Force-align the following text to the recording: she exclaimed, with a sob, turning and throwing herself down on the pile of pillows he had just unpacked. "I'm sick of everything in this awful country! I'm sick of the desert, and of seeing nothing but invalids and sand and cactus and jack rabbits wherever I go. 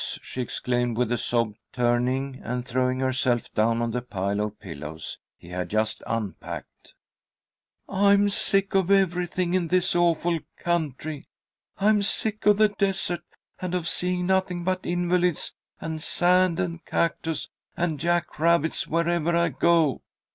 she 0.23 0.41
exclaimed, 0.41 0.97
with 0.97 1.11
a 1.11 1.15
sob, 1.19 1.53
turning 1.71 2.41
and 2.43 2.65
throwing 2.65 2.99
herself 3.01 3.53
down 3.53 3.83
on 3.83 3.91
the 3.91 4.01
pile 4.01 4.39
of 4.41 4.59
pillows 4.59 5.19
he 5.37 5.49
had 5.49 5.69
just 5.69 6.01
unpacked. 6.07 6.95
"I'm 7.87 8.27
sick 8.27 8.73
of 8.73 8.89
everything 8.89 9.53
in 9.53 9.67
this 9.67 9.95
awful 9.95 10.39
country! 10.57 11.25
I'm 11.77 12.01
sick 12.01 12.47
of 12.47 12.57
the 12.57 12.69
desert, 12.69 13.21
and 13.59 13.75
of 13.75 13.87
seeing 13.87 14.25
nothing 14.25 14.63
but 14.63 14.79
invalids 14.87 15.53
and 15.79 16.01
sand 16.01 16.59
and 16.59 16.83
cactus 16.83 17.49
and 17.77 17.99
jack 17.99 18.39
rabbits 18.39 18.87
wherever 18.87 19.35
I 19.35 19.49
go. 19.49 20.01